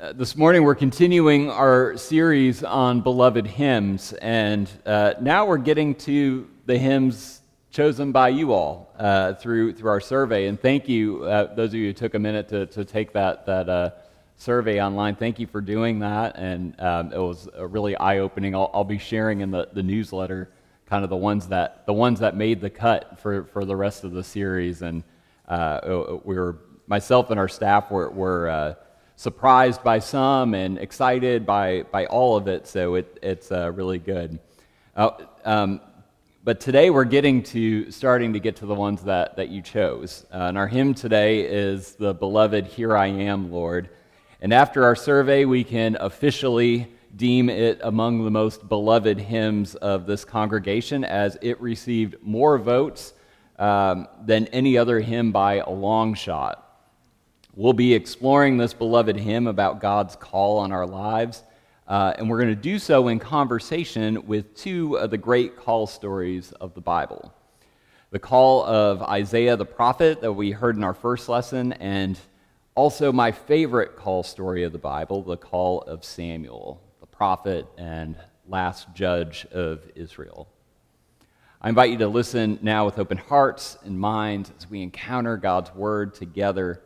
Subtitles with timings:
[0.00, 5.94] Uh, this morning we're continuing our series on beloved hymns, and uh, now we're getting
[5.94, 10.46] to the hymns chosen by you all uh, through, through our survey.
[10.46, 13.44] And thank you, uh, those of you who took a minute to, to take that,
[13.44, 13.90] that uh,
[14.36, 15.16] survey online.
[15.16, 18.54] Thank you for doing that, and um, it was a really eye opening.
[18.54, 20.50] I'll, I'll, be sharing in the, the newsletter
[20.86, 24.04] kind of the ones that, the ones that made the cut for, for the rest
[24.04, 24.80] of the series.
[24.80, 25.04] And
[25.50, 26.56] we were,
[26.86, 28.76] myself and our staff were, were
[29.20, 33.98] surprised by some and excited by, by all of it, so it, it's uh, really
[33.98, 34.38] good.
[34.96, 35.10] Uh,
[35.44, 35.78] um,
[36.42, 40.24] but today we're getting to starting to get to the ones that, that you chose.
[40.32, 43.90] Uh, and our hymn today is the beloved Here I Am, Lord.
[44.40, 50.06] And after our survey, we can officially deem it among the most beloved hymns of
[50.06, 53.12] this congregation as it received more votes
[53.58, 56.69] um, than any other hymn by a long shot.
[57.56, 61.42] We'll be exploring this beloved hymn about God's call on our lives,
[61.88, 65.88] uh, and we're going to do so in conversation with two of the great call
[65.88, 67.34] stories of the Bible
[68.10, 72.18] the call of Isaiah the prophet that we heard in our first lesson, and
[72.76, 78.16] also my favorite call story of the Bible, the call of Samuel, the prophet and
[78.48, 80.48] last judge of Israel.
[81.60, 85.74] I invite you to listen now with open hearts and minds as we encounter God's
[85.74, 86.82] word together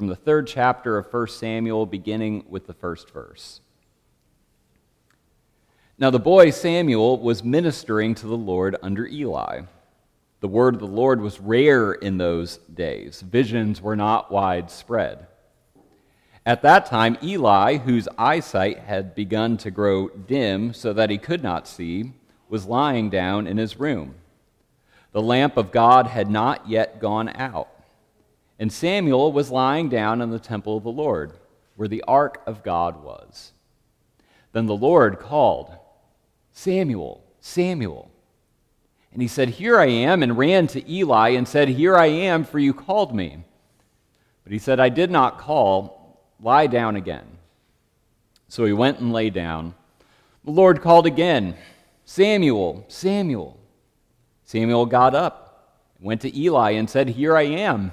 [0.00, 3.60] from the third chapter of 1 Samuel, beginning with the first verse.
[5.98, 9.60] Now the boy Samuel was ministering to the Lord under Eli.
[10.40, 15.26] The word of the Lord was rare in those days, visions were not widespread.
[16.46, 21.42] At that time, Eli, whose eyesight had begun to grow dim so that he could
[21.42, 22.14] not see,
[22.48, 24.14] was lying down in his room.
[25.12, 27.68] The lamp of God had not yet gone out.
[28.60, 31.32] And Samuel was lying down in the temple of the Lord,
[31.76, 33.52] where the ark of God was.
[34.52, 35.74] Then the Lord called,
[36.52, 38.10] Samuel, Samuel.
[39.14, 42.44] And he said, Here I am, and ran to Eli and said, Here I am,
[42.44, 43.38] for you called me.
[44.44, 46.20] But he said, I did not call.
[46.38, 47.26] Lie down again.
[48.48, 49.74] So he went and lay down.
[50.44, 51.56] The Lord called again,
[52.04, 53.58] Samuel, Samuel.
[54.44, 57.92] Samuel got up, went to Eli, and said, Here I am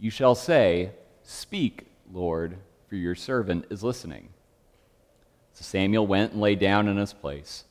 [0.00, 0.90] you shall say,
[1.22, 2.56] Speak, Lord,
[2.88, 4.30] for your servant is listening.
[5.52, 7.64] So Samuel went and lay down in his place.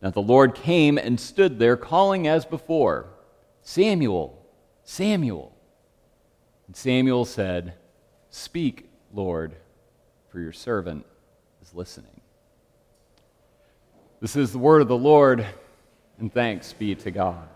[0.00, 3.06] Now the Lord came and stood there, calling as before,
[3.62, 4.40] Samuel,
[4.84, 5.52] Samuel.
[6.66, 7.74] And Samuel said,
[8.30, 9.56] Speak, Lord,
[10.28, 11.06] for your servant
[11.62, 12.20] is listening.
[14.20, 15.46] This is the word of the Lord,
[16.18, 17.48] and thanks be to God.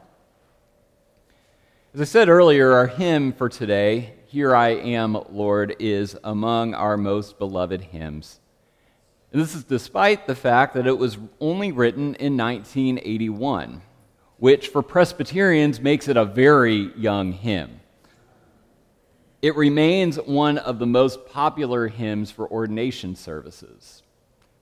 [1.94, 6.96] As I said earlier, our hymn for today, Here I Am, Lord, is among our
[6.96, 8.40] most beloved hymns.
[9.30, 13.82] And this is despite the fact that it was only written in 1981,
[14.38, 17.80] which for Presbyterians makes it a very young hymn.
[19.42, 24.02] It remains one of the most popular hymns for ordination services,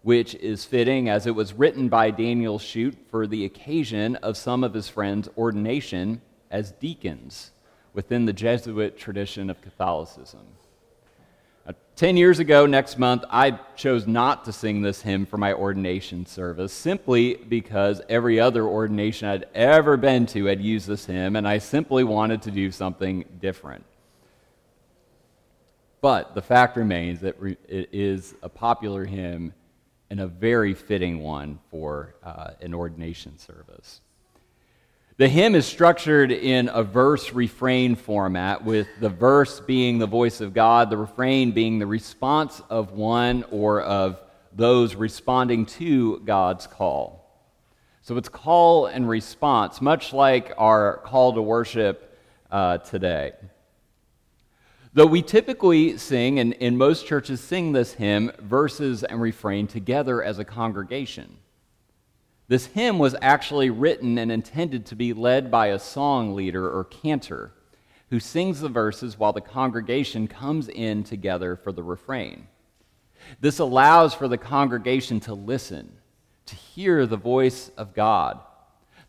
[0.03, 4.65] which is fitting as it was written by Daniel Schutte for the occasion of some
[4.65, 7.51] of his friends' ordination as deacons
[7.93, 10.47] within the Jesuit tradition of Catholicism.
[11.67, 15.53] Uh, Ten years ago, next month, I chose not to sing this hymn for my
[15.53, 21.37] ordination service simply because every other ordination I'd ever been to had used this hymn,
[21.37, 23.85] and I simply wanted to do something different.
[26.01, 27.37] But the fact remains that
[27.69, 29.53] it is a popular hymn
[30.09, 34.01] and a very fitting one for uh, an ordination service.
[35.21, 40.41] The hymn is structured in a verse refrain format, with the verse being the voice
[40.41, 44.19] of God, the refrain being the response of one or of
[44.55, 47.39] those responding to God's call.
[48.01, 52.19] So it's call and response, much like our call to worship
[52.51, 53.33] uh, today.
[54.95, 60.23] Though we typically sing, and in most churches sing this hymn, verses and refrain together
[60.23, 61.37] as a congregation.
[62.51, 66.83] This hymn was actually written and intended to be led by a song leader or
[66.83, 67.53] cantor
[68.09, 72.49] who sings the verses while the congregation comes in together for the refrain.
[73.41, 75.93] This allows for the congregation to listen,
[76.47, 78.41] to hear the voice of God,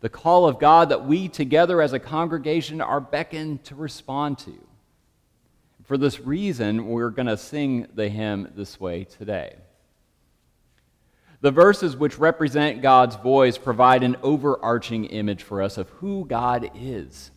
[0.01, 4.53] the call of God that we together as a congregation are beckoned to respond to.
[5.85, 9.55] For this reason, we're going to sing the hymn this way today.
[11.41, 16.69] The verses which represent God's voice provide an overarching image for us of who God
[16.75, 17.31] is.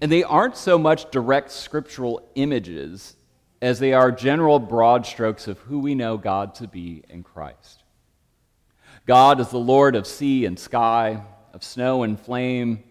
[0.00, 3.16] And they aren't so much direct scriptural images
[3.60, 7.84] as they are general broad strokes of who we know God to be in Christ.
[9.06, 11.22] God is the Lord of sea and sky,
[11.52, 12.82] of snow and flame,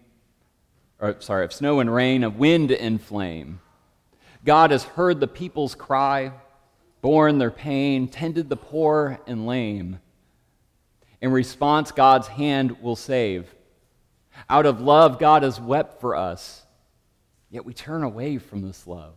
[1.00, 3.60] or sorry, of snow and rain, of wind and flame.
[4.44, 6.32] God has heard the people's cry,
[7.00, 9.98] borne their pain, tended the poor and lame.
[11.22, 13.54] In response, God's hand will save.
[14.50, 16.66] Out of love, God has wept for us,
[17.48, 19.14] yet we turn away from this love.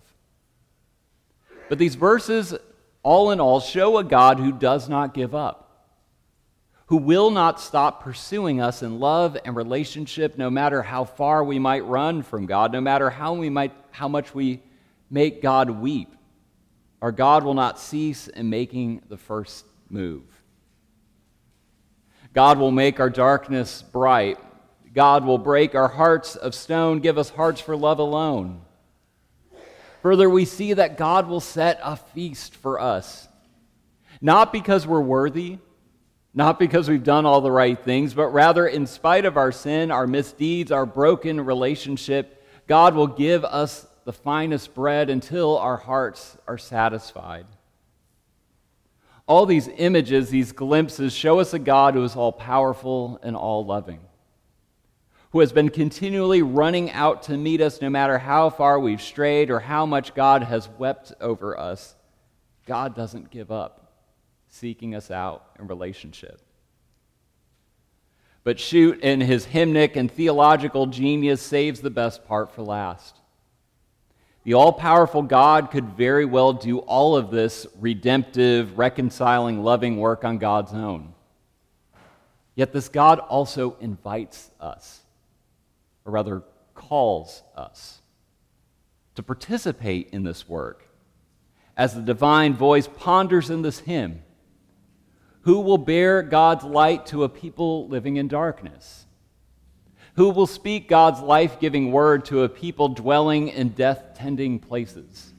[1.68, 2.54] But these verses,
[3.02, 5.90] all in all, show a God who does not give up,
[6.88, 11.58] who will not stop pursuing us in love and relationship, no matter how far we
[11.58, 14.62] might run from God, no matter how, we might, how much we
[15.10, 16.14] make God weep.
[17.02, 20.35] Our God will not cease in making the first move.
[22.36, 24.38] God will make our darkness bright.
[24.94, 28.62] God will break our hearts of stone, give us hearts for love alone.
[30.02, 33.30] Further, we see that God will set a feast for us,
[34.20, 35.60] not because we're worthy,
[36.34, 39.90] not because we've done all the right things, but rather, in spite of our sin,
[39.90, 46.38] our misdeeds, our broken relationship, God will give us the finest bread until our hearts
[46.48, 47.46] are satisfied.
[49.28, 53.66] All these images, these glimpses, show us a God who is all powerful and all
[53.66, 54.02] loving,
[55.32, 59.50] who has been continually running out to meet us no matter how far we've strayed
[59.50, 61.96] or how much God has wept over us.
[62.68, 63.94] God doesn't give up
[64.48, 66.42] seeking us out in relationship.
[68.44, 73.20] But Schutte, in his hymnic and theological genius, saves the best part for last.
[74.46, 80.24] The all powerful God could very well do all of this redemptive, reconciling, loving work
[80.24, 81.14] on God's own.
[82.54, 85.02] Yet this God also invites us,
[86.06, 86.44] or rather
[86.76, 88.02] calls us,
[89.16, 90.88] to participate in this work.
[91.76, 94.22] As the divine voice ponders in this hymn,
[95.42, 99.08] who will bear God's light to a people living in darkness?
[100.16, 105.34] Who will speak God's life giving word to a people dwelling in death tending places?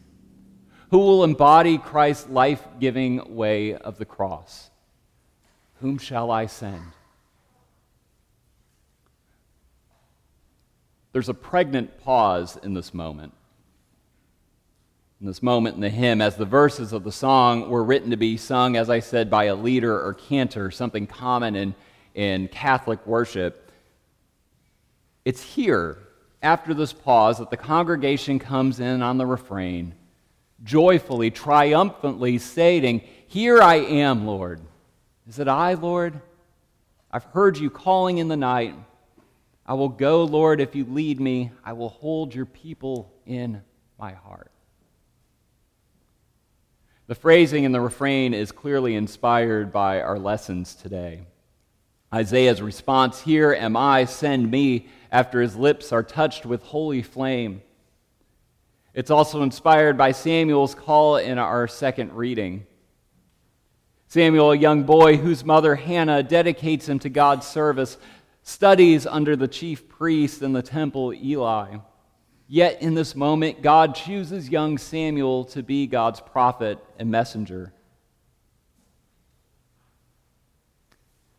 [0.91, 4.71] Who will embody Christ's life giving way of the cross?
[5.81, 6.83] Whom shall I send?
[11.13, 13.33] There's a pregnant pause in this moment.
[15.23, 18.19] In this moment in the hymn, as the verses of the song were written to
[18.19, 21.75] be sung, as I said, by a leader or cantor, something common in,
[22.15, 23.66] in Catholic worship,
[25.27, 25.99] it's here,
[26.41, 29.93] after this pause, that the congregation comes in on the refrain,
[30.63, 34.61] joyfully, triumphantly stating, Here I am, Lord.
[35.29, 36.21] Is it I, Lord?
[37.11, 38.77] I've heard you calling in the night.
[39.67, 41.51] I will go, Lord, if you lead me.
[41.65, 43.63] I will hold your people in
[43.99, 44.53] my heart.
[47.09, 51.27] The phrasing in the refrain is clearly inspired by our lessons today.
[52.17, 57.61] Isaiah's response, Here am I, send me, after his lips are touched with holy flame.
[58.95, 62.67] It's also inspired by Samuel's call in our second reading.
[64.09, 67.99] Samuel, a young boy whose mother Hannah dedicates him to God's service,
[68.43, 71.77] studies under the chief priest in the temple, Eli.
[72.49, 77.75] Yet in this moment, God chooses young Samuel to be God's prophet and messenger.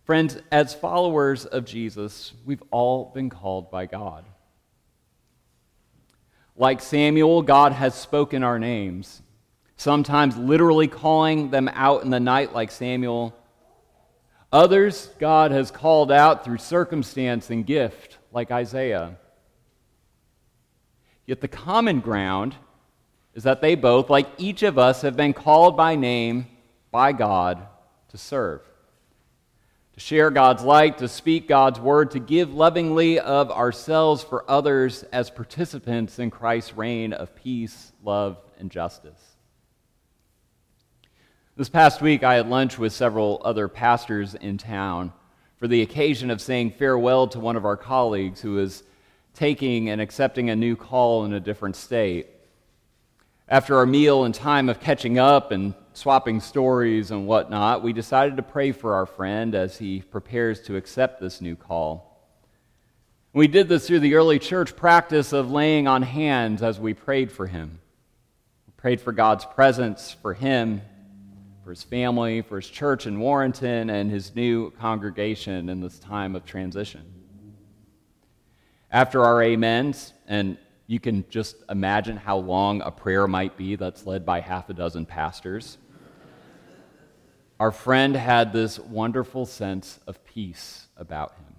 [0.08, 4.24] Friends, as followers of Jesus, we've all been called by God.
[6.56, 9.22] Like Samuel, God has spoken our names,
[9.76, 13.36] sometimes literally calling them out in the night, like Samuel.
[14.50, 19.18] Others, God has called out through circumstance and gift, like Isaiah.
[21.26, 22.56] Yet the common ground
[23.34, 26.48] is that they both, like each of us, have been called by name
[26.92, 27.68] by God
[28.08, 28.62] to serve
[29.98, 35.02] to share God's light, to speak God's word, to give lovingly of ourselves for others
[35.12, 39.20] as participants in Christ's reign of peace, love, and justice.
[41.56, 45.14] This past week, I had lunch with several other pastors in town
[45.58, 48.84] for the occasion of saying farewell to one of our colleagues who is
[49.34, 52.28] taking and accepting a new call in a different state.
[53.50, 58.38] After our meal and time of catching up and swapping stories and whatnot, we decided
[58.38, 62.32] to pray for our friend as he prepares to accept this new call.
[63.34, 67.32] We did this through the early church practice of laying on hands as we prayed
[67.32, 67.80] for him.
[68.68, 70.84] We prayed for God's presence for him,
[71.64, 76.36] for his family, for his church in Warrenton, and his new congregation in this time
[76.36, 77.12] of transition.
[78.92, 84.06] After our amens, and you can just imagine how long a prayer might be that's
[84.06, 85.80] led by half a dozen pastors
[87.60, 91.56] our friend had this wonderful sense of peace about him.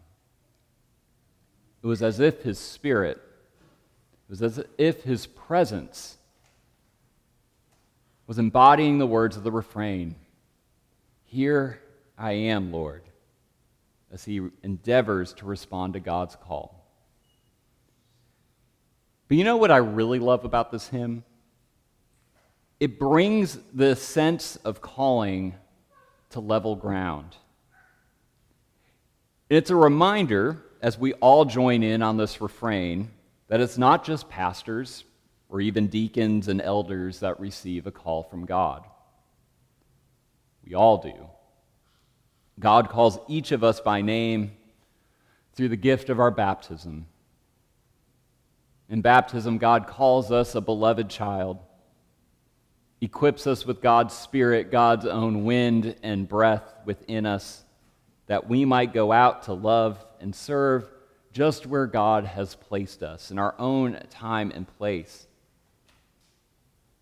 [1.83, 6.17] It was as if his spirit, it was as if his presence
[8.27, 10.15] was embodying the words of the refrain
[11.25, 11.81] Here
[12.17, 13.03] I am, Lord,
[14.13, 16.87] as he endeavors to respond to God's call.
[19.29, 21.25] But you know what I really love about this hymn?
[22.81, 25.55] It brings the sense of calling
[26.31, 27.37] to level ground.
[29.49, 33.11] It's a reminder, as we all join in on this refrain,
[33.49, 35.05] that it's not just pastors
[35.49, 38.85] or even deacons and elders that receive a call from God.
[40.65, 41.29] We all do.
[42.61, 44.53] God calls each of us by name
[45.55, 47.07] through the gift of our baptism.
[48.91, 51.59] In baptism, God calls us a beloved child
[53.01, 57.65] equips us with God's Spirit, God's own wind and breath within us,
[58.27, 60.89] that we might go out to love and serve
[61.33, 65.27] just where God has placed us in our own time and place.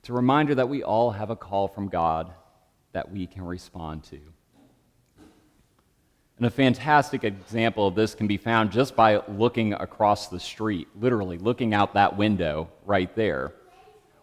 [0.00, 2.32] It's a reminder that we all have a call from God
[2.92, 4.20] that we can respond to.
[6.36, 10.86] And a fantastic example of this can be found just by looking across the street,
[10.94, 13.54] literally looking out that window right there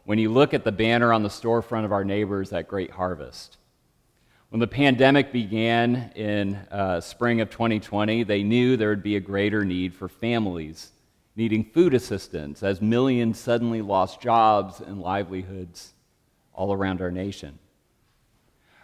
[0.06, 3.58] when you look at the banner on the storefront of our neighbors at Great Harvest.
[4.50, 9.22] When the pandemic began in uh, spring of 2020, they knew there would be a
[9.22, 10.92] greater need for families
[11.36, 15.94] needing food assistance as millions suddenly lost jobs and livelihoods
[16.54, 17.58] all around our nation.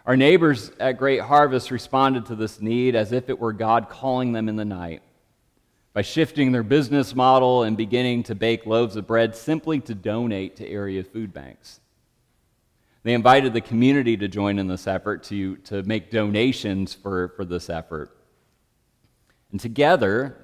[0.06, 4.32] Our neighbors at Great Harvest responded to this need as if it were God calling
[4.32, 5.02] them in the night
[5.92, 10.56] by shifting their business model and beginning to bake loaves of bread simply to donate
[10.56, 11.80] to area food banks.
[13.02, 17.44] They invited the community to join in this effort to, to make donations for, for
[17.44, 18.16] this effort.
[19.50, 20.36] And together,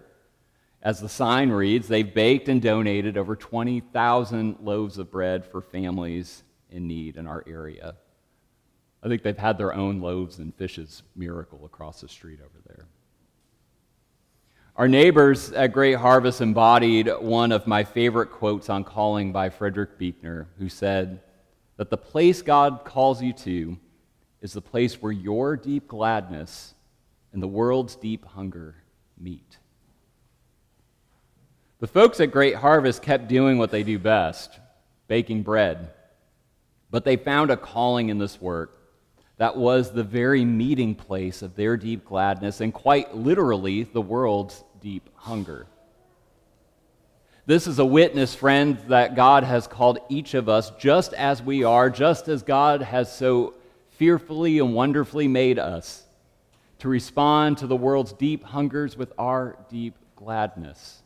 [0.82, 6.42] as the sign reads, they've baked and donated over 20,000 loaves of bread for families
[6.70, 7.94] in need in our area.
[9.02, 12.86] I think they've had their own loaves and fishes miracle across the street over there.
[14.76, 19.96] Our neighbors at Great Harvest embodied one of my favorite quotes on calling by Frederick
[19.96, 21.22] Buechner, who said
[21.78, 23.78] that the place God calls you to
[24.42, 26.74] is the place where your deep gladness
[27.32, 28.74] and the world's deep hunger
[29.18, 29.56] meet.
[31.78, 34.60] The folks at Great Harvest kept doing what they do best
[35.08, 35.90] baking bread.
[36.90, 38.76] But they found a calling in this work
[39.38, 44.64] that was the very meeting place of their deep gladness and quite literally the world's
[44.86, 45.66] deep hunger.
[47.44, 51.64] This is a witness, friend, that God has called each of us just as we
[51.64, 53.54] are, just as God has so
[53.98, 56.04] fearfully and wonderfully made us,
[56.78, 61.02] to respond to the world's deep hungers with our deep gladness.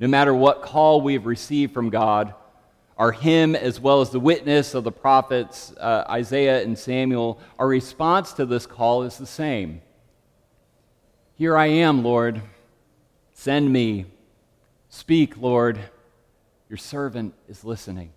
[0.00, 2.34] No matter what call we have received from God,
[2.98, 7.68] our hymn, as well as the witness of the prophets uh, Isaiah and Samuel, our
[7.68, 9.82] response to this call is the same
[11.40, 12.42] Here I am, Lord.
[13.32, 14.04] Send me.
[14.90, 15.80] Speak, Lord.
[16.68, 18.12] Your servant is listening.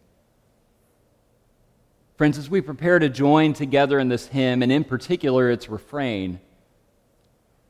[2.17, 6.41] Friends, as we prepare to join together in this hymn, and in particular its refrain,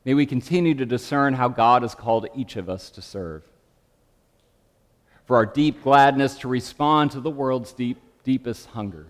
[0.04, 3.44] may we continue to discern how God has called each of us to serve
[5.24, 9.06] for our deep gladness to respond to the world's deep, deepest hunger,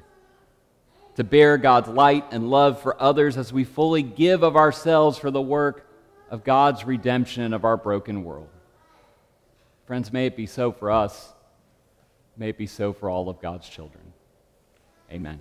[1.17, 5.31] to bear God's light and love for others as we fully give of ourselves for
[5.31, 5.87] the work
[6.31, 8.49] of God's redemption of our broken world.
[9.87, 11.33] Friends, may it be so for us.
[12.37, 14.13] May it be so for all of God's children.
[15.11, 15.39] Amen.